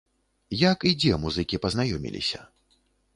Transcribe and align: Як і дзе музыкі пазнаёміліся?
Як 0.61 0.79
і 0.91 0.93
дзе 1.03 1.19
музыкі 1.25 1.59
пазнаёміліся? 1.67 2.39